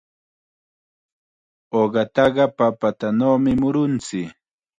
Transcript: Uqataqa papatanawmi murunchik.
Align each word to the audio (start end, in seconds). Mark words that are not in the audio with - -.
Uqataqa 1.81 2.43
papatanawmi 2.57 3.51
murunchik. 3.61 4.27